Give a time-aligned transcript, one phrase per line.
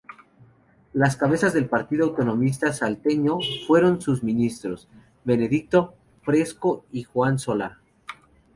[0.93, 4.87] Las cabezas del Partido Autonomista salteño fueron sus ministros:
[5.25, 5.93] Benedicto
[6.23, 7.79] Fresco y Juan Solá.